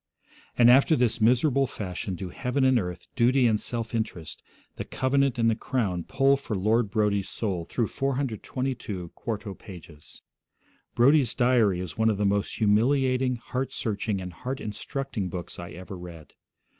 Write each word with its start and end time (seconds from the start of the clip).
And 0.57 0.71
after 0.71 0.95
this 0.95 1.21
miserable 1.21 1.67
fashion 1.67 2.15
do 2.15 2.29
heaven 2.29 2.63
and 2.63 2.79
earth, 2.79 3.05
duty 3.15 3.45
and 3.45 3.59
self 3.61 3.93
interest, 3.93 4.41
the 4.77 4.83
covenant 4.83 5.37
and 5.37 5.47
the 5.47 5.53
crown 5.55 6.05
pull 6.05 6.37
for 6.37 6.55
Lord 6.55 6.89
Brodie's 6.89 7.29
soul 7.29 7.65
through 7.69 7.85
422 7.85 9.09
quarto 9.09 9.53
pages. 9.53 10.23
Brodie's 10.95 11.35
diary 11.35 11.79
is 11.79 11.99
one 11.99 12.09
of 12.09 12.17
the 12.17 12.25
most 12.25 12.55
humiliating, 12.55 13.35
heart 13.35 13.71
searching, 13.71 14.19
and 14.19 14.33
heart 14.33 14.59
instructing 14.59 15.29
books 15.29 15.59
I 15.59 15.69
ever 15.69 15.95
read. 15.95 16.33